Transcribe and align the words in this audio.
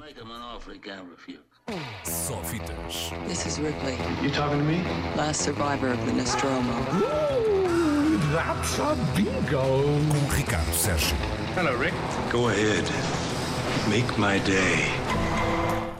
make 0.00 0.16
him 0.16 0.30
an 0.30 0.40
offer 0.40 0.72
he 0.72 0.78
can't 0.78 1.06
refuse. 1.10 1.38
Só 2.04 2.42
fitas. 2.42 3.12
This 3.28 3.46
is 3.46 3.58
Ripley, 3.60 3.96
You 4.22 4.30
talking 4.30 4.58
to 4.58 4.64
me? 4.64 4.82
last 5.14 5.42
survivor 5.42 5.88
of 5.92 6.04
the 6.06 6.12
Nostromo. 6.12 6.72
That's 8.32 8.78
a 8.78 8.96
bingo. 9.14 9.60
Com 10.08 10.34
Ricardo 10.34 10.72
Sérgio. 10.72 11.16
Hello, 11.54 11.76
Rick. 11.76 11.94
Go 12.32 12.48
ahead. 12.48 12.84
Make 13.90 14.18
my 14.18 14.38
day. 14.40 14.86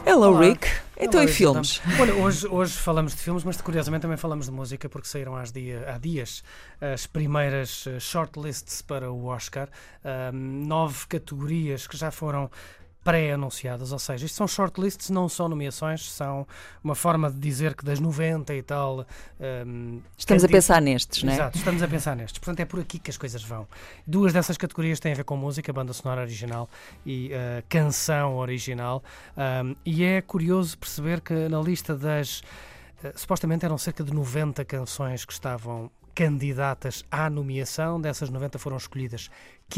Hello, 0.05 0.29
Olá. 0.29 0.39
Rick. 0.39 0.67
Então, 0.97 1.19
Olá, 1.21 1.29
e 1.29 1.33
filmes? 1.33 1.81
então. 1.85 2.01
Olha, 2.01 2.13
hoje, 2.15 2.47
hoje 2.47 2.73
falamos 2.73 3.15
de 3.15 3.21
filmes, 3.21 3.43
mas 3.43 3.59
curiosamente 3.61 4.01
também 4.03 4.17
falamos 4.17 4.45
de 4.45 4.51
música, 4.51 4.87
porque 4.89 5.07
saíram 5.07 5.35
há, 5.35 5.43
dia, 5.43 5.83
há 5.87 5.97
dias 5.97 6.43
as 6.79 7.07
primeiras 7.07 7.85
eh, 7.87 7.99
shortlists 7.99 8.81
para 8.81 9.11
o 9.11 9.25
Oscar. 9.25 9.67
Ahm, 10.03 10.65
nove 10.67 11.07
categorias 11.07 11.87
que 11.87 11.97
já 11.97 12.11
foram 12.11 12.49
pré-anunciadas, 13.03 13.91
ou 13.91 13.99
seja, 13.99 14.25
isto 14.25 14.35
são 14.35 14.47
shortlists, 14.47 15.09
não 15.09 15.27
são 15.27 15.49
nomeações, 15.49 16.11
são 16.11 16.47
uma 16.83 16.93
forma 16.95 17.31
de 17.31 17.39
dizer 17.39 17.75
que 17.75 17.83
das 17.83 17.99
90 17.99 18.53
e 18.53 18.61
tal. 18.61 19.05
ahm, 19.39 19.99
Estamos 20.17 20.43
a 20.43 20.47
pensar 20.47 20.81
nestes, 20.81 21.23
não 21.23 21.31
é? 21.31 21.35
Exato, 21.35 21.57
estamos 21.57 21.81
a 21.81 21.87
pensar 21.87 22.15
nestes. 22.15 22.39
Portanto, 22.39 22.59
é 22.59 22.65
por 22.65 22.79
aqui 22.79 22.99
que 22.99 23.09
as 23.09 23.17
coisas 23.17 23.43
vão. 23.43 23.67
Duas 24.05 24.33
dessas 24.33 24.57
categorias 24.57 24.99
têm 24.99 25.13
a 25.13 25.15
ver 25.15 25.23
com 25.23 25.35
música, 25.35 25.73
banda 25.73 25.93
sonora 25.93 26.21
original 26.21 26.69
e 27.05 27.31
eh, 27.33 27.63
canção 27.67 28.37
original. 28.37 29.03
Ahm, 29.35 29.75
e 29.85 30.03
é 30.03 30.21
curioso 30.21 30.77
perceber 30.77 31.21
que 31.21 31.33
na 31.49 31.59
lista 31.61 31.95
das. 31.95 32.41
eh, 33.03 33.13
supostamente 33.15 33.65
eram 33.65 33.77
cerca 33.77 34.03
de 34.03 34.13
90 34.13 34.63
canções 34.65 35.25
que 35.25 35.33
estavam 35.33 35.89
candidatas 36.13 37.03
à 37.09 37.29
nomeação, 37.29 37.99
dessas 37.99 38.29
90 38.29 38.59
foram 38.59 38.75
escolhidas 38.77 39.31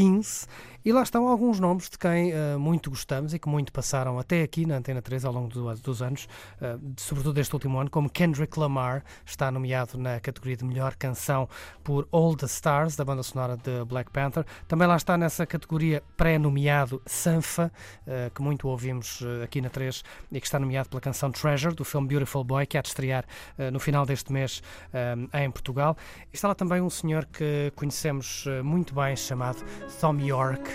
15, 0.03 0.47
e 0.83 0.91
lá 0.91 1.01
estão 1.03 1.29
alguns 1.29 1.59
nomes 1.61 1.89
de 1.89 1.97
quem 1.97 2.31
eh, 2.33 2.57
muito 2.57 2.89
gostamos 2.89 3.33
e 3.33 3.39
que 3.39 3.47
muito 3.47 3.71
passaram 3.71 4.19
até 4.19 4.41
aqui 4.41 4.65
na 4.65 4.75
Antena 4.77 5.01
3 5.01 5.23
ao 5.23 5.31
longo 5.31 5.47
do- 5.47 5.73
dos 5.75 6.01
anos, 6.01 6.27
eh, 6.59 6.75
sobretudo 6.97 7.35
deste 7.35 7.53
último 7.53 7.77
ano, 7.79 7.89
como 7.89 8.09
Kendrick 8.09 8.59
Lamar, 8.59 9.01
está 9.25 9.49
nomeado 9.49 9.97
na 9.97 10.19
categoria 10.19 10.57
de 10.57 10.65
melhor 10.65 10.95
canção 10.95 11.47
por 11.85 12.05
All 12.11 12.35
the 12.35 12.47
Stars, 12.47 12.97
da 12.97 13.05
banda 13.05 13.23
sonora 13.23 13.55
de 13.55 13.85
Black 13.85 14.11
Panther. 14.11 14.45
Também 14.67 14.85
lá 14.87 14.97
está 14.97 15.17
nessa 15.17 15.45
categoria 15.45 16.03
pré-nomeado 16.17 17.01
Sanfa, 17.05 17.71
eh, 18.05 18.29
que 18.35 18.41
muito 18.41 18.67
ouvimos 18.67 19.23
aqui 19.41 19.61
na 19.61 19.69
3 19.69 20.03
e 20.31 20.41
que 20.41 20.45
está 20.47 20.59
nomeado 20.59 20.89
pela 20.89 20.99
canção 20.99 21.31
Treasure, 21.31 21.73
do 21.75 21.85
filme 21.85 22.07
Beautiful 22.09 22.43
Boy, 22.43 22.65
que 22.65 22.77
há 22.77 22.81
de 22.81 22.89
estrear 22.89 23.23
no 23.71 23.79
final 23.79 24.05
deste 24.05 24.33
mês 24.33 24.61
em 25.33 25.49
Portugal. 25.51 25.95
E 26.31 26.35
está 26.35 26.47
lá 26.49 26.55
também 26.55 26.81
um 26.81 26.89
senhor 26.89 27.25
que 27.25 27.71
conhecemos 27.75 28.45
muito 28.63 28.93
bem, 28.93 29.15
chamado 29.15 29.63
Tom 29.99 30.19
York, 30.19 30.69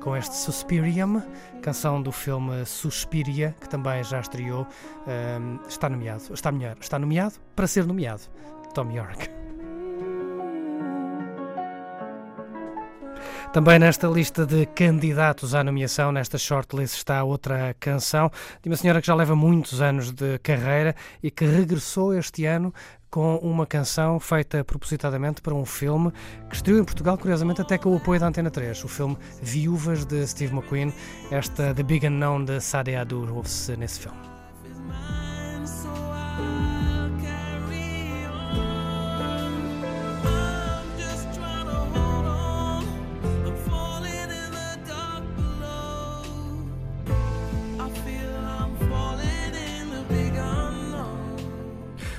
com 0.00 0.16
este 0.16 0.34
Suspirium, 0.36 1.22
canção 1.62 2.00
do 2.00 2.12
filme 2.12 2.64
Suspiria, 2.64 3.54
que 3.60 3.68
também 3.68 4.02
já 4.04 4.20
estreou. 4.20 4.66
eh, 5.06 5.38
está 5.68 5.88
nomeado, 5.88 6.22
está 6.32 6.52
melhor, 6.52 6.76
está 6.80 6.98
nomeado 6.98 7.34
para 7.56 7.66
ser 7.66 7.86
nomeado. 7.86 8.22
Tom 8.74 8.90
York. 8.90 9.47
Também 13.52 13.78
nesta 13.78 14.06
lista 14.06 14.44
de 14.44 14.66
candidatos 14.66 15.54
à 15.54 15.64
nomeação, 15.64 16.12
nesta 16.12 16.36
shortlist, 16.36 16.94
está 16.94 17.24
outra 17.24 17.74
canção 17.80 18.30
de 18.62 18.68
uma 18.68 18.76
senhora 18.76 19.00
que 19.00 19.06
já 19.06 19.14
leva 19.14 19.34
muitos 19.34 19.80
anos 19.80 20.12
de 20.12 20.38
carreira 20.40 20.94
e 21.22 21.30
que 21.30 21.46
regressou 21.46 22.14
este 22.14 22.44
ano 22.44 22.72
com 23.10 23.36
uma 23.36 23.66
canção 23.66 24.20
feita 24.20 24.62
propositadamente 24.62 25.40
para 25.40 25.54
um 25.54 25.64
filme 25.64 26.12
que 26.50 26.56
estreou 26.56 26.78
em 26.78 26.84
Portugal, 26.84 27.16
curiosamente, 27.16 27.62
até 27.62 27.78
com 27.78 27.90
o 27.90 27.96
apoio 27.96 28.20
da 28.20 28.26
Antena 28.26 28.50
3. 28.50 28.84
O 28.84 28.88
filme 28.88 29.16
Viúvas 29.42 30.04
de 30.04 30.26
Steve 30.26 30.54
McQueen, 30.54 30.92
esta 31.30 31.72
The 31.74 31.82
Big 31.82 32.06
Unknown 32.06 32.44
de 32.44 32.60
Sadia 32.60 33.00
Adur, 33.00 33.32
ouve-se 33.34 33.76
nesse 33.78 34.00
filme. 34.00 34.37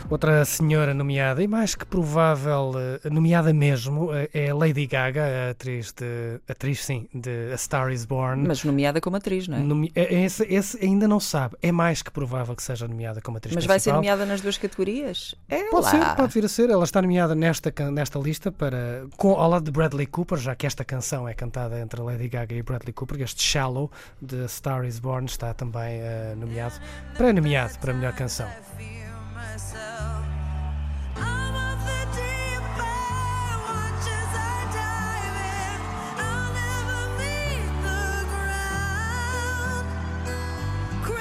Outra 0.10 0.44
senhora 0.44 0.92
nomeada, 0.92 1.44
e 1.44 1.48
mais 1.48 1.76
que 1.76 1.86
provável, 1.86 2.72
eh, 3.04 3.10
nomeada 3.12 3.54
mesmo, 3.54 4.12
eh, 4.12 4.28
é 4.34 4.52
Lady 4.52 4.88
Gaga, 4.88 5.24
a 5.24 5.50
atriz, 5.52 5.92
de, 5.94 6.40
atriz 6.50 6.84
sim, 6.84 7.08
de 7.14 7.52
A 7.54 7.58
Star 7.58 7.92
Is 7.92 8.06
Born. 8.06 8.48
Mas 8.48 8.64
nomeada 8.64 9.00
como 9.00 9.18
atriz, 9.18 9.48
não 9.48 9.58
é? 9.58 9.60
Nomi- 9.60 9.92
é- 9.94 10.24
Esse, 10.24 10.44
esse 10.52 10.84
ainda 10.84 11.08
não 11.08 11.20
sabe. 11.20 11.56
É 11.62 11.72
mais 11.72 12.02
que 12.02 12.10
provável 12.10 12.56
que 12.56 12.64
seja 12.64 12.88
nomeada 12.88 13.22
como 13.22 13.38
atriz 13.38 13.54
Mas 13.54 13.66
vai 13.68 13.80
ser 13.80 13.92
principal. 13.92 13.98
nomeada 13.98 14.26
nas 14.26 14.42
duas 14.42 14.58
categorias? 14.58 15.36
É 15.48 15.66
Pode 15.70 15.86
lá. 15.86 15.92
ser, 15.92 16.16
pode 16.16 16.34
vir 16.34 16.44
a 16.46 16.50
ser. 16.50 16.72
Ela 16.72 16.84
está 16.86 17.04
nomeada 17.04 17.36
nesta, 17.36 17.72
nesta 17.92 18.18
lista 18.18 18.52
para, 18.52 19.06
com, 19.16 19.34
ao 19.34 19.48
lado 19.48 19.66
de 19.66 19.72
Bradley 19.72 20.08
Cooper, 20.08 20.40
já 20.40 20.56
que 20.56 20.66
esta 20.66 20.84
canção 20.84 21.30
é 21.30 21.36
cantada 21.36 21.80
entre 21.80 22.02
Lady 22.02 22.28
Gaga 22.30 22.56
e 22.56 22.64
Bradley 22.64 22.94
Cooper. 22.94 23.22
Este 23.22 23.44
Shallow 23.44 23.92
de 24.20 24.48
Star 24.50 24.86
Is 24.86 24.98
Born 24.98 25.28
está 25.28 25.54
também 25.54 26.00
eh, 26.02 26.34
nomeado, 26.36 26.74
pré-nomeado 27.16 27.78
para 27.78 27.92
a 27.92 27.96
melhor 27.96 28.14
canção. 28.14 28.50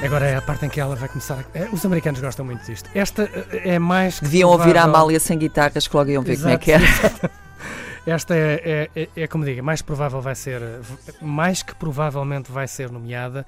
Agora 0.02 0.26
é 0.26 0.36
a 0.36 0.42
parte 0.42 0.64
em 0.64 0.68
que 0.68 0.80
ela 0.80 0.94
vai 0.94 1.08
começar 1.08 1.38
a... 1.54 1.58
eh, 1.58 1.68
Os 1.72 1.84
americanos 1.84 2.20
gostam 2.20 2.44
muito 2.44 2.64
disto. 2.64 2.88
Esta 2.94 3.24
eh, 3.24 3.74
é 3.74 3.78
mais 3.78 4.18
que 4.18 4.24
Deviam 4.26 4.50
ouvir 4.50 4.76
a 4.78 4.84
Amália 4.84 5.18
sem 5.18 5.36
guitarras 5.36 5.88
que 5.88 5.96
logo 5.96 6.08
iam 6.10 6.22
ver 6.22 6.36
como 6.36 6.48
é 6.48 6.52
Exato, 6.52 6.64
que 6.64 6.72
era. 6.72 6.84
exato. 6.84 7.30
Esta 8.06 8.34
é, 8.34 8.88
é, 8.94 9.02
é, 9.02 9.08
é 9.22 9.26
como 9.26 9.44
digo, 9.44 9.62
mais 9.62 9.82
provável 9.82 10.20
vai 10.20 10.34
ser, 10.34 10.62
mais 11.20 11.62
que 11.62 11.74
provavelmente 11.74 12.50
vai 12.50 12.66
ser 12.68 12.90
nomeada. 12.90 13.44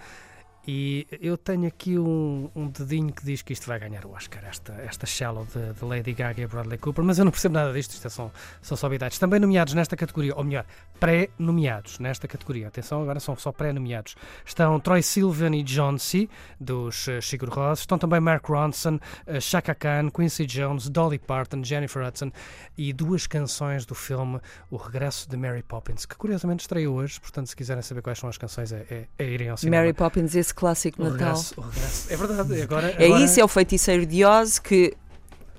E 0.66 1.06
eu 1.20 1.38
tenho 1.38 1.66
aqui 1.66 1.98
um, 1.98 2.50
um 2.54 2.68
dedinho 2.68 3.12
que 3.12 3.24
diz 3.24 3.40
que 3.40 3.52
isto 3.52 3.66
vai 3.66 3.78
ganhar 3.78 4.04
o 4.04 4.12
Oscar, 4.12 4.44
esta, 4.44 4.72
esta 4.74 5.06
Shallow 5.06 5.46
de, 5.46 5.72
de 5.72 5.84
Lady 5.84 6.12
Gaga 6.12 6.42
e 6.42 6.46
Bradley 6.46 6.78
Cooper, 6.78 7.02
mas 7.02 7.18
eu 7.18 7.24
não 7.24 7.32
percebo 7.32 7.54
nada 7.54 7.72
disto, 7.72 7.92
isto 7.92 8.06
é 8.06 8.10
só, 8.10 8.30
são 8.60 8.76
só 8.76 8.86
obviedades. 8.86 9.18
Também 9.18 9.40
nomeados 9.40 9.72
nesta 9.72 9.96
categoria, 9.96 10.34
ou 10.36 10.44
melhor, 10.44 10.66
pré-nomeados 10.98 11.98
nesta 11.98 12.28
categoria, 12.28 12.68
atenção, 12.68 13.02
agora 13.02 13.18
são 13.20 13.34
só 13.36 13.50
pré-nomeados. 13.50 14.14
Estão 14.44 14.78
Troy 14.78 15.02
Silvan 15.02 15.56
e 15.56 15.62
John 15.62 15.98
C., 15.98 16.28
dos 16.60 17.08
uh, 17.08 17.22
Sigur 17.22 17.50
estão 17.72 17.98
também 17.98 18.20
Mark 18.20 18.46
Ronson, 18.46 18.96
uh, 19.26 19.40
Chaka 19.40 19.74
Khan, 19.74 20.10
Quincy 20.10 20.44
Jones, 20.44 20.88
Dolly 20.88 21.18
Parton, 21.18 21.64
Jennifer 21.64 22.06
Hudson 22.06 22.30
e 22.76 22.92
duas 22.92 23.26
canções 23.26 23.86
do 23.86 23.94
filme 23.94 24.38
O 24.70 24.76
Regresso 24.76 25.28
de 25.28 25.36
Mary 25.36 25.62
Poppins, 25.62 26.04
que 26.04 26.16
curiosamente 26.16 26.60
estreia 26.60 26.90
hoje, 26.90 27.18
portanto, 27.18 27.48
se 27.48 27.56
quiserem 27.56 27.82
saber 27.82 28.02
quais 28.02 28.18
são 28.18 28.28
as 28.28 28.36
canções, 28.36 28.72
é, 28.72 28.86
é, 28.90 29.06
é 29.18 29.24
irem 29.24 29.48
ao 29.48 29.56
cinema. 29.56 29.82
Mary 29.82 29.94
Poppins, 29.94 30.34
esse 30.34 30.49
clássico 30.52 31.02
de 31.02 31.10
Natal. 31.10 31.28
regresso, 31.28 31.54
regresso. 31.60 32.06
É 32.12 32.16
verdade, 32.16 32.62
agora, 32.62 32.90
É 32.98 33.06
agora- 33.06 33.24
isso, 33.24 33.40
é 33.40 33.44
o 33.44 33.48
feiticeiro 33.48 34.04
de 34.06 34.24
Oz 34.24 34.58
que 34.58 34.94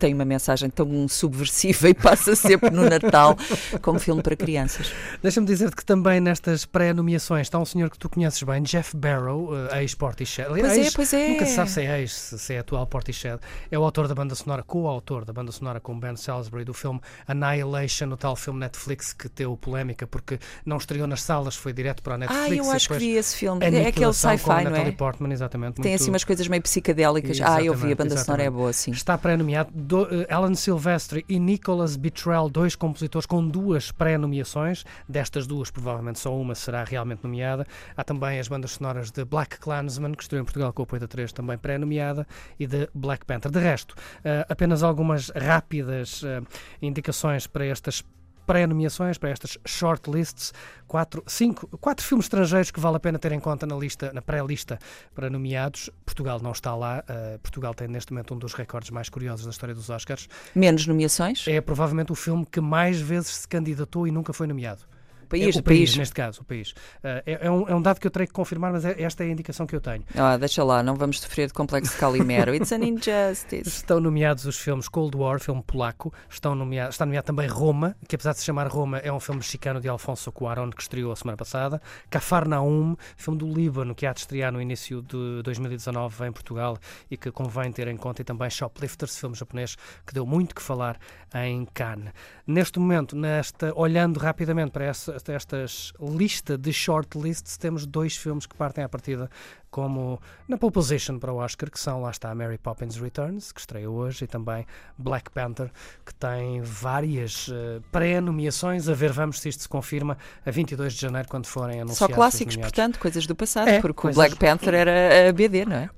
tem 0.02 0.16
uma 0.16 0.26
mensagem 0.26 0.68
tão 0.68 1.08
subversiva 1.08 1.88
e 1.88 1.94
passa 1.94 2.36
sempre 2.36 2.72
no 2.72 2.90
Natal 2.90 3.38
como 3.84 4.00
filme 4.00 4.24
para 4.24 4.36
crianças. 4.36 4.92
Deixa-me 5.22 5.46
dizer-te 5.46 5.76
que 5.76 5.86
também 5.86 6.20
nestas 6.20 6.66
pré-nomeações 6.66 7.42
está 7.46 7.60
um 7.60 7.66
senhor 7.66 7.88
que 7.92 8.00
tu 8.00 8.10
conheces 8.10 8.42
bem, 8.42 8.64
Jeff 8.64 8.98
Barrow, 8.98 9.52
uh, 9.54 9.76
ex-Portishead. 9.76 10.50
Pois 10.50 10.78
é, 10.78 10.90
pois 10.92 11.14
é. 11.14 11.28
Nunca 11.30 11.46
se 11.46 11.54
sabe 11.54 11.70
se 11.70 11.82
é 11.82 12.00
ex, 12.02 12.12
se 12.12 12.54
é 12.56 12.60
atual 12.60 12.88
Portishead. 12.88 13.40
É 13.70 13.78
o 13.78 13.84
autor 13.84 14.08
da 14.08 14.16
banda 14.16 14.34
sonora, 14.34 14.64
co-autor 14.64 15.24
da 15.24 15.32
banda 15.34 15.52
sonora 15.52 15.80
com 15.80 16.00
Ben 16.00 16.16
Salisbury 16.16 16.66
do 16.66 16.74
filme 16.74 17.00
Annihilation, 17.28 18.08
o 18.08 18.18
tal 18.18 18.36
filme 18.36 18.60
Netflix 18.60 19.14
que 19.14 19.30
teve 19.30 19.56
polémica 19.58 20.08
porque 20.08 20.40
não 20.66 20.78
estreou 20.78 21.06
nas 21.06 21.22
salas, 21.22 21.56
foi 21.56 21.74
direto 21.74 22.02
para 22.02 22.16
a 22.16 22.18
Netflix. 22.18 22.50
Ah, 22.52 22.56
eu 22.56 22.72
acho 22.72 22.90
que 22.90 22.98
vi 22.98 23.12
esse 23.12 23.36
filme. 23.36 23.64
É 23.64 23.68
aquele 23.68 23.84
Aniquilação 23.84 24.32
com 24.32 24.38
sci-fi, 24.38 24.64
não 24.64 24.76
é? 24.76 24.92
Portman, 24.92 25.32
exatamente. 25.32 25.80
Tem 25.80 25.94
assim 25.94 26.06
muito- 26.06 26.14
umas 26.14 26.24
coisas 26.24 26.48
meio 26.48 26.62
psicadélicas. 26.64 27.40
Ah, 27.42 27.62
eu 27.64 27.74
vi, 27.76 27.90
a 27.90 27.92
Exatamente, 27.92 27.96
banda 27.98 28.18
sonora 28.18 28.42
é 28.42 28.46
exatamente. 28.46 28.52
boa, 28.62 28.74
sim. 28.74 28.92
Está 28.92 29.18
pré-nomeado 29.18 29.70
do- 29.92 30.08
eh, 30.10 30.26
Alan 30.34 30.56
Silvestri 30.56 31.26
e 31.28 31.38
Nicholas 31.38 31.98
Betrell, 31.98 32.50
dois 32.50 32.78
compositores 32.78 33.26
com 33.26 33.46
duas 33.46 33.92
pré-nomeações. 33.92 34.86
Destas 35.08 35.46
duas, 35.46 35.70
provavelmente 35.70 36.18
só 36.18 36.34
uma 36.34 36.56
será 36.56 36.86
realmente 36.86 37.24
nomeada. 37.24 37.68
Há 37.98 38.02
também 38.02 38.40
as 38.40 38.48
bandas 38.48 38.72
sonoras 38.72 39.12
de 39.12 39.26
Black 39.26 39.60
Klansman, 39.60 40.14
que 40.14 40.24
estreou 40.24 40.42
em 40.42 40.46
Portugal 40.46 40.72
com 40.72 40.82
o 40.82 40.86
apoio 40.86 41.02
da 41.02 41.08
3, 41.10 41.34
também 41.34 41.58
pré-nomeada, 41.58 42.26
e 42.58 42.66
de 42.66 42.88
Black 42.96 43.26
Panther. 43.26 43.52
De 43.52 43.60
resto, 43.60 43.94
eh, 44.24 44.46
apenas 44.48 44.82
algumas 44.82 45.30
rápidas 45.36 46.24
eh, 46.24 46.42
indicações 46.82 47.46
para 47.46 47.66
estas 47.66 48.02
pré-nomeações, 48.46 49.18
para 49.18 49.30
estas 49.30 49.58
shortlists, 49.66 50.54
quatro, 50.88 51.24
cinco, 51.28 51.68
quatro 51.80 52.06
filmes 52.06 52.26
estrangeiros 52.26 52.72
que 52.72 52.80
vale 52.80 52.98
a 52.98 53.00
pena 53.00 53.18
ter 53.18 53.32
em 53.32 53.40
conta 53.40 53.66
na 53.66 53.76
lista, 53.76 54.12
na 54.14 54.22
pré-lista 54.22 54.78
para 55.14 55.30
nomeados. 55.30 55.90
Portugal 56.06 56.40
não 56.42 56.52
está 56.52 56.76
lá. 56.76 57.04
eh, 57.08 57.40
Portugal 57.42 57.74
tem 57.74 57.88
neste 57.88 58.12
momento 58.12 58.34
um 58.34 58.38
dos 58.38 58.54
recordes 58.54 58.90
mais 58.90 59.10
curiosos 59.10 59.46
da 59.46 59.52
história 59.52 59.74
dos 59.76 59.90
Oscars. 59.90 60.28
Menos 60.54 60.86
nomeações? 60.86 61.48
É 61.48 61.62
provavelmente 61.62 62.12
o 62.12 62.16
filme 62.16 62.46
que 62.46 62.60
mais 62.62 63.00
vezes 63.00 63.36
se 63.38 63.48
candidatou 63.48 64.08
e 64.08 64.12
nunca 64.12 64.34
foi 64.34 64.48
nomeado. 64.48 64.84
País. 65.32 65.56
É, 65.56 65.60
o 65.60 65.64
país, 65.64 65.96
neste 65.96 66.14
caso, 66.14 66.42
o 66.42 66.44
país. 66.44 66.72
Uh, 66.72 67.24
é, 67.26 67.40
é, 67.42 67.52
um, 67.52 67.68
é 67.68 67.76
um 67.76 67.82
dado 67.82 68.00
que 68.00 68.08
eu 68.08 68.12
terei 68.12 68.28
que 68.28 68.34
confirmar, 68.34 68.72
mas 68.72 68.86
é, 68.86 69.02
esta 69.02 69.24
é 69.24 69.28
a 69.28 69.30
indicação 69.30 69.66
que 69.66 69.76
eu 69.76 69.82
tenho. 69.82 70.04
Ah, 70.16 70.38
deixa 70.38 70.64
lá, 70.64 70.84
não 70.84 70.96
vamos 70.96 71.20
sofrer 71.20 71.48
de 71.48 71.54
complexo 71.54 71.94
de 71.94 71.98
Calimero. 71.98 72.54
It's 72.54 72.72
an 72.72 72.84
injustice. 72.84 73.68
Estão 73.82 74.00
nomeados 74.00 74.46
os 74.46 74.58
filmes 74.58 74.88
Cold 74.88 75.18
War, 75.18 75.40
filme 75.40 75.64
polaco, 75.64 76.14
estão 76.30 76.54
nomeados, 76.54 76.96
está 76.96 77.06
nomeado 77.06 77.26
também 77.26 77.48
Roma, 77.48 77.96
que 78.08 78.16
apesar 78.16 78.34
de 78.34 78.40
se 78.40 78.46
chamar 78.46 78.68
Roma, 78.68 78.98
é 79.00 79.12
um 79.12 79.20
filme 79.20 79.40
mexicano 79.40 79.80
de 79.80 79.88
Alfonso 79.88 80.32
Cuarón, 80.32 80.70
que 80.70 80.82
estreou 80.82 81.12
a 81.12 81.16
semana 81.16 81.38
passada. 81.38 81.82
Cafarnaum, 82.10 82.96
filme 83.16 83.40
do 83.40 83.48
Líbano, 83.48 83.96
que 83.96 84.06
há 84.06 84.14
de 84.14 84.20
estrear 84.20 84.52
no 84.52 84.62
início 84.62 85.02
de 85.02 85.42
2019 85.44 86.28
em 86.28 86.32
Portugal 86.32 86.78
e 87.10 87.18
que 87.18 87.32
convém 87.32 87.72
ter 87.72 87.88
em 87.88 87.98
conta, 87.98 88.22
e 88.22 88.26
também 88.26 88.50
Shoplifters, 88.50 89.18
filme 89.18 89.36
japonês 89.36 89.76
que 90.06 90.14
deu 90.14 90.26
muito 90.26 90.54
que 90.54 90.62
falar 90.62 90.98
em 91.34 91.66
Cannes. 91.74 92.12
Neste 92.46 92.80
momento, 92.80 93.16
nesta, 93.16 93.72
olhando 93.76 94.20
rapidamente 94.20 94.72
para 94.72 94.86
esta, 94.86 95.16
estas 95.30 95.94
lista 96.00 96.58
de 96.58 96.72
shortlists, 96.72 97.58
temos 97.58 97.86
dois 97.86 98.16
filmes 98.16 98.46
que 98.46 98.56
partem 98.56 98.84
à 98.84 98.90
partida 98.90 99.30
como 99.72 100.22
na 100.48 100.58
pole 100.58 100.74
position 100.74 101.18
para 101.18 101.32
o 101.32 101.38
Oscar, 101.38 101.72
que 101.72 101.80
são, 101.80 102.02
lá 102.02 102.12
está, 102.12 102.36
Mary 102.36 102.58
Poppins 102.58 102.98
Returns, 102.98 103.52
que 103.52 103.62
estreia 103.62 103.90
hoje, 103.90 104.26
e 104.26 104.28
também 104.28 104.68
Black 104.98 105.32
Panther, 105.32 105.72
que 106.06 106.14
tem 106.14 106.62
várias 106.62 107.48
uh, 107.48 107.82
pré-nomeações, 107.92 108.90
a 108.90 108.94
ver, 108.94 109.12
vamos 109.12 109.40
se 109.40 109.50
isto 109.50 109.64
se 109.64 109.70
confirma, 109.70 110.18
a 110.46 110.52
22 110.52 110.94
de 110.94 111.02
janeiro, 111.02 111.28
quando 111.30 111.48
forem 111.48 111.82
anunciados 111.82 112.14
Só 112.14 112.22
clássicos, 112.22 112.58
portanto, 112.58 113.00
coisas 113.00 113.26
do 113.26 113.36
passado, 113.36 113.70
é, 113.70 113.80
porque 113.80 114.02
coisas... 114.02 114.18
o 114.18 114.20
Black 114.20 114.36
Panther 114.36 114.74
era 114.74 115.30
a 115.30 115.34
BD, 115.34 115.66
não 115.66 115.76
é? 115.76 115.90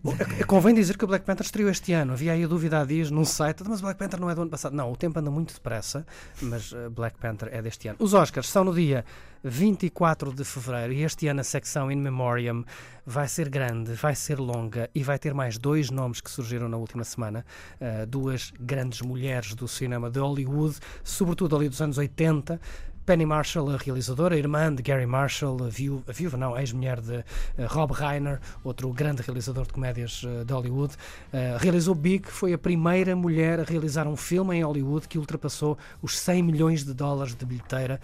Convém 0.46 0.76
dizer 0.76 0.98
que 0.98 1.04
o 1.04 1.08
Black 1.08 1.26
Panther 1.26 1.46
estreou 1.46 1.70
este 1.70 1.92
ano, 1.94 2.14
havia 2.14 2.34
aí 2.34 2.44
a 2.44 2.48
dúvida 2.48 2.80
há 2.80 2.86
dias 2.86 3.10
num 3.10 3.26
site, 3.26 3.64
mas 3.68 3.80
o 3.80 3.82
Black 3.82 3.98
Panther 3.98 4.20
não 4.20 4.30
é 4.30 4.36
do 4.36 4.42
ano 4.42 4.52
passado. 4.52 4.76
Não, 4.76 4.92
o 4.92 4.96
tempo 4.96 5.20
anda 5.20 5.32
muito 5.32 5.54
depressa, 5.54 6.06
mas 6.42 6.72
uh, 6.72 6.90
Black 6.92 7.18
Panther 7.18 7.50
é 7.52 7.62
deste 7.62 7.88
ano. 7.88 7.98
Os 8.00 8.14
Oscars 8.14 8.48
são 8.48 8.64
no 8.64 8.74
dia 8.74 9.04
24 9.44 10.34
de 10.34 10.44
fevereiro 10.46 10.94
e 10.94 11.04
este 11.04 11.28
ano 11.28 11.42
a 11.42 11.44
secção 11.44 11.92
In 11.92 11.98
Memoriam 11.98 12.64
vai 13.06 13.28
ser 13.28 13.50
grande, 13.50 13.94
vai 13.94 14.16
ser 14.16 14.40
longa 14.40 14.90
e 14.96 15.04
vai 15.04 15.20
ter 15.20 15.34
mais 15.34 15.58
dois 15.58 15.90
nomes 15.90 16.22
que 16.22 16.32
surgiram 16.32 16.70
na 16.70 16.78
última 16.78 17.04
semana. 17.04 17.46
Uh, 17.80 18.06
duas 18.06 18.54
grandes 18.58 19.02
mulheres 19.02 19.54
do 19.54 19.68
cinema 19.68 20.10
de 20.10 20.20
Hollywood, 20.20 20.78
sobretudo 21.04 21.56
ali 21.58 21.68
dos 21.68 21.82
anos 21.82 21.98
80. 21.98 22.60
Penny 23.06 23.26
Marshall, 23.26 23.70
a 23.70 23.76
realizadora, 23.76 24.34
a 24.34 24.38
irmã 24.38 24.74
de 24.74 24.82
Gary 24.82 25.06
Marshall, 25.06 25.66
a 25.66 25.68
viúva, 25.68 26.06
a 26.08 26.14
viúva 26.14 26.38
não, 26.38 26.58
ex-mulher 26.58 27.02
de 27.02 27.18
uh, 27.18 27.24
Rob 27.68 27.92
Reiner, 27.92 28.40
outro 28.64 28.90
grande 28.94 29.22
realizador 29.22 29.66
de 29.66 29.74
comédias 29.74 30.24
uh, 30.24 30.46
de 30.46 30.54
Hollywood, 30.54 30.94
uh, 30.94 31.58
realizou 31.60 31.94
Big, 31.94 32.30
foi 32.30 32.54
a 32.54 32.58
primeira 32.58 33.14
mulher 33.14 33.60
a 33.60 33.64
realizar 33.64 34.08
um 34.08 34.16
filme 34.16 34.56
em 34.56 34.64
Hollywood 34.64 35.10
que 35.10 35.18
ultrapassou 35.18 35.78
os 36.02 36.18
100 36.18 36.44
milhões 36.44 36.86
de 36.86 36.94
dólares 36.94 37.36
de 37.36 37.46
bilheteira 37.46 38.00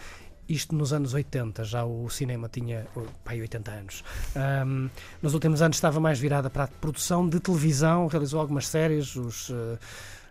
isto 0.50 0.76
nos 0.76 0.92
anos 0.92 1.14
80, 1.14 1.64
já 1.64 1.86
o 1.86 2.10
cinema 2.10 2.50
tinha 2.50 2.88
pai, 3.24 3.40
80 3.40 3.72
anos. 3.72 4.04
Um, 4.66 4.90
nos 5.22 5.34
últimos 5.34 5.62
anos 5.62 5.78
estava 5.78 6.00
mais 6.00 6.20
virada 6.20 6.50
para 6.50 6.64
a 6.64 6.68
produção 6.68 7.30
de 7.30 7.40
televisão, 7.40 8.08
realizou 8.08 8.40
algumas 8.42 8.68
séries, 8.68 9.16
os. 9.16 9.50
Uh, 9.50 9.78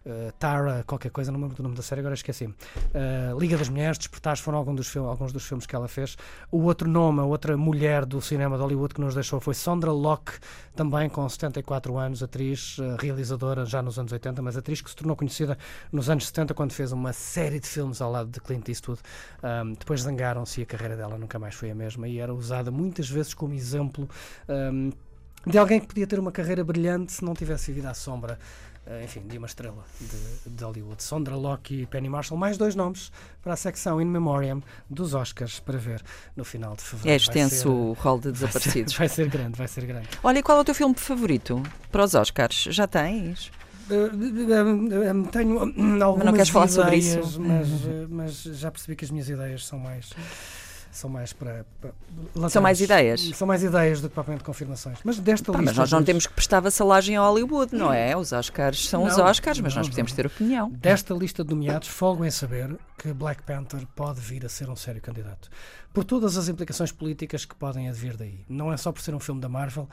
uh, 0.09 0.33
Tara, 0.39 0.83
qualquer 0.87 1.11
coisa, 1.11 1.31
não 1.31 1.39
me 1.39 1.45
lembro 1.45 1.57
do 1.57 1.63
nome 1.63 1.77
da 1.77 1.83
série, 1.83 2.01
agora 2.01 2.15
esqueci. 2.15 2.47
Uh, 2.47 3.39
Liga 3.39 3.57
das 3.57 3.69
Mulheres, 3.69 3.99
Despertares 3.99 4.41
foram 4.41 4.59
alguns 4.59 4.77
dos, 4.77 4.97
alguns 4.97 5.33
dos 5.33 5.45
filmes 5.45 5.67
que 5.67 5.77
ela 5.77 5.89
fez. 5.89 6.17
O 6.51 6.63
outro 6.63 6.89
nome, 6.89 7.21
a 7.21 7.25
outra 7.25 7.57
mulher 7.57 8.05
do 8.05 8.21
cinema 8.21 8.57
de 8.57 8.63
Hollywood 8.63 8.95
que 8.95 9.01
nos 9.01 9.15
deixou 9.15 9.41
foi 9.41 9.55
Sondra 9.55 9.93
Locke, 9.93 10.33
também 10.75 11.09
com 11.09 11.29
74 11.29 11.97
anos, 11.99 12.23
atriz, 12.23 12.79
uh, 12.79 12.97
realizadora 12.99 13.65
já 13.67 13.83
nos 13.83 13.99
anos 13.99 14.13
80, 14.13 14.43
mas 14.43 14.57
atriz 14.57 14.81
que 14.81 14.91
se 14.91 14.97
tornou 14.97 15.15
conhecida 15.15 15.59
nos 15.93 16.09
anos 16.09 16.27
70 16.27 16.55
quando 16.55 16.73
fez 16.73 16.93
uma 16.93 17.13
série 17.13 17.61
de 17.61 17.67
filmes 17.67 18.01
ao 18.01 18.11
lado 18.11 18.31
de 18.31 18.41
Clint 18.41 18.69
Eastwood. 18.69 19.01
Um, 19.43 19.73
depois 19.73 20.03
zangaram-se 20.03 20.61
e 20.61 20.63
a 20.63 20.67
carreira 20.67 20.97
dela 20.97 21.19
nunca 21.19 21.39
mais 21.39 21.55
foi 21.55 21.71
a 21.71 21.75
mesma 21.75 22.09
e 22.09 22.19
era 22.19 22.33
usada 22.33 22.71
muitas 22.71 23.09
vezes 23.09 23.35
como 23.35 23.55
exemplo. 23.55 24.09
Um, 24.49 24.91
de 25.47 25.57
alguém 25.57 25.81
que 25.81 25.87
podia 25.87 26.07
ter 26.07 26.19
uma 26.19 26.33
carreira 26.33 26.65
brilhante 26.65 27.13
se 27.13 27.25
não 27.25 27.33
tivesse 27.33 27.69
vivido 27.69 27.87
à 27.87 27.95
sombra 27.95 28.39
eh, 28.68 28.68
enfim, 29.03 29.21
de 29.27 29.39
uma 29.39 29.47
estrela 29.47 29.85
de, 30.01 30.51
de, 30.51 30.65
Hollywood. 30.65 31.03
Sondra 31.03 31.37
Locke 31.37 31.83
e 31.83 31.87
Penny 31.87 32.09
Marshall, 32.09 32.39
mais 32.39 32.57
dois 32.57 32.75
nomes 32.75 33.13
para 33.43 33.53
a 33.53 33.57
secção 33.57 34.01
In 34.01 34.07
Memoriam 34.07 34.63
dos 34.89 35.15
Oscars 35.15 35.61
para 35.61 35.79
ver 35.79 36.03
no 36.37 36.45
final 36.45 36.75
de 36.75 36.83
fevereiro. 36.83 37.13
É 37.13 37.17
extenso 37.17 37.71
o 37.71 37.93
rol 37.93 38.19
de 38.19 38.33
desaparecidos. 38.33 38.95
Vai 38.99 39.09
ser, 39.09 39.25
vai 39.25 39.31
ser 39.31 39.39
grande, 39.39 39.59
vai 39.59 39.69
ser 39.69 39.87
grande. 39.87 40.09
Olha, 40.23 40.39
e 40.39 40.43
qual 40.43 40.59
é 40.59 40.61
o 40.61 40.65
teu 40.65 40.75
filme 40.75 40.95
favorito 40.95 41.63
para 41.91 42.05
os 42.05 42.15
Oscars? 42.15 42.69
Já 42.71 42.87
tens? 42.87 43.51
Uh, 43.91 45.29
tenho 45.31 45.61
algumas 46.03 46.17
mas 46.17 46.25
não 46.27 46.33
queres 46.33 46.49
falar 46.51 46.67
ideias, 46.67 46.77
sobre 46.77 46.97
isso? 46.99 47.41
Mas, 47.41 47.69
mas 48.09 48.43
já 48.59 48.71
percebi 48.71 48.97
que 48.97 49.05
as 49.05 49.11
minhas 49.11 49.29
ideias 49.29 49.67
são 49.67 49.79
mais 49.79 50.11
são 50.91 51.09
mais 51.11 51.33
para, 51.33 51.65
para 51.81 52.49
São 52.49 52.63
mais 52.63 52.81
ideias. 52.81 53.21
São 53.35 53.47
mais 53.47 53.63
ideias 53.63 54.01
do 54.01 54.09
que 54.09 54.15
propriamente 54.15 54.45
confirmações. 54.45 54.99
Mas 55.05 55.19
desta 55.19 55.53
Pá, 55.53 55.59
lista. 55.59 55.73
Mas 55.73 55.79
nós 55.79 55.93
não 55.93 56.03
temos 56.03 56.27
que 56.27 56.33
prestar 56.33 56.61
vassalagem 56.61 57.17
a 57.17 57.21
Hollywood, 57.23 57.75
não 57.75 57.93
é? 57.93 58.17
Os 58.17 58.33
Oscars 58.33 58.89
são 58.89 59.05
não, 59.05 59.09
os 59.09 59.19
Oscars, 59.19 59.61
mas 59.61 59.75
não, 59.75 59.81
nós 59.81 59.89
podemos 59.89 60.13
não. 60.13 60.17
ter 60.17 60.27
opinião. 60.27 60.71
Desta 60.71 61.15
lista 61.15 61.45
de 61.45 61.51
nomeados, 61.51 61.89
folgo 61.89 62.25
em 62.25 62.31
saber 62.31 62.77
que 62.97 63.13
Black 63.13 63.43
Panther 63.43 63.87
pode 63.95 64.21
vir 64.21 64.45
a 64.45 64.49
ser 64.49 64.69
um 64.69 64.77
sério 64.77 65.01
candidato. 65.01 65.49
Por 65.93 66.05
todas 66.05 66.37
as 66.37 66.49
implicações 66.49 66.93
políticas 66.93 67.45
que 67.45 67.55
podem 67.55 67.89
advir 67.89 68.17
daí. 68.17 68.45
Não 68.49 68.73
é 68.73 68.77
só 68.77 68.93
por 68.93 69.01
ser 69.03 69.15
um 69.15 69.21
filme 69.21 69.41
da 69.41 69.49
Marvel, 69.49 69.89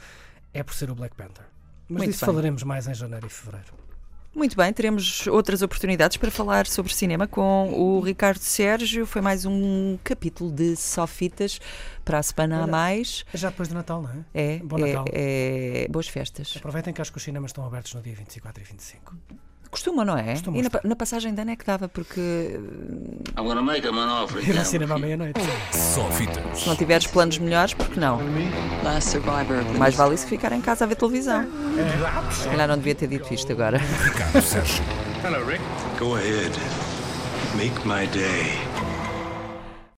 é 0.53 0.63
por 0.63 0.73
ser 0.73 0.89
o 0.89 0.95
Black 0.95 1.15
Panther. 1.15 1.45
Mas 1.87 1.99
Muito 1.99 2.11
disso 2.11 2.25
bem. 2.25 2.33
falaremos 2.33 2.63
mais 2.63 2.87
em 2.87 2.93
janeiro 2.93 3.27
e 3.27 3.29
fevereiro. 3.29 3.84
Muito 4.35 4.57
bem, 4.57 4.73
teremos 4.73 5.27
outras 5.27 5.61
oportunidades 5.61 6.17
para 6.17 6.29
falar 6.29 6.67
sobre 6.67 6.93
cinema 6.93 7.25
com 7.25 7.71
o 7.71 8.01
Ricardo 8.01 8.39
Sérgio. 8.39 9.05
Foi 9.05 9.21
mais 9.21 9.45
um 9.45 9.97
capítulo 10.03 10.51
de 10.51 10.75
Sofitas 10.75 11.57
para 12.03 12.19
a 12.19 12.23
semana 12.23 12.65
a 12.65 12.67
mais. 12.67 13.23
É 13.33 13.37
já 13.37 13.49
depois 13.49 13.69
do 13.69 13.75
Natal, 13.75 14.01
não 14.01 14.09
é? 14.09 14.15
É, 14.33 14.57
Bom 14.59 14.77
é, 14.79 14.87
Natal. 14.87 15.05
é- 15.13 15.87
boas 15.89 16.09
festas. 16.09 16.53
Aproveitem 16.57 16.93
que 16.93 17.01
acho 17.01 17.13
que 17.13 17.17
os 17.17 17.23
cinemas 17.23 17.51
estão 17.51 17.65
abertos 17.65 17.93
no 17.93 18.01
dia 18.01 18.13
24 18.13 18.61
e 18.61 18.65
25. 18.65 19.15
Costuma, 19.75 20.05
não 20.05 20.17
é? 20.17 20.31
Costuma 20.31 20.57
e 20.57 20.61
na, 20.61 20.69
na 20.85 20.95
passagem 20.95 21.33
ano 21.37 21.51
é 21.51 21.55
que 21.57 21.65
dava, 21.65 21.89
porque 21.89 22.57
I'm 23.37 23.43
gonna 23.43 23.61
make 23.61 23.85
offer. 24.09 24.41
he 24.41 24.51
Ir 24.51 24.57
ao 24.57 24.63
cinema 24.63 24.95
à 24.95 24.99
meia-noite. 24.99 25.41
Só 25.73 26.09
fitas. 26.11 26.59
se 26.61 26.67
não 26.69 26.77
tiveres 26.77 27.05
planos 27.07 27.37
melhores, 27.39 27.73
porque 27.73 27.99
não? 27.99 28.21
Mais 29.77 29.93
vale 29.93 30.15
isso 30.15 30.23
que 30.23 30.29
ficar 30.29 30.53
em 30.53 30.61
casa 30.61 30.85
a 30.85 30.87
ver 30.87 30.95
televisão. 30.95 31.45
Se 32.31 32.47
calhar 32.47 32.69
não 32.69 32.77
devia 32.77 32.95
ter 32.95 33.07
dito 33.07 33.33
isto 33.33 33.51
agora. 33.51 33.77
Ricardo 33.77 34.41
Sérgio. 34.41 34.83
Go 35.99 36.15
ahead. 36.15 36.53
Make 37.57 37.85
my 37.85 38.07
day. 38.07 38.74